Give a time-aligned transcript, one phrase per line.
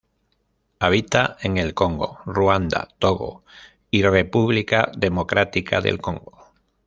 [0.79, 3.43] Habita en el Congo, Ruanda, Togo
[3.91, 6.55] y República Democrática del Congo.